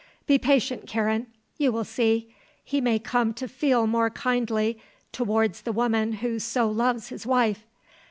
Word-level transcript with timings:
Be 0.25 0.39
patient, 0.39 0.87
Karen. 0.87 1.27
You 1.59 1.71
will 1.71 1.83
see. 1.83 2.33
He 2.63 2.81
may 2.81 2.97
come 2.97 3.35
to 3.35 3.47
feel 3.47 3.85
more 3.85 4.09
kindly 4.09 4.79
towards 5.11 5.61
the 5.61 5.71
woman 5.71 6.13
who 6.13 6.39
so 6.39 6.67
loves 6.71 7.09
his 7.09 7.27
wife. 7.27 7.67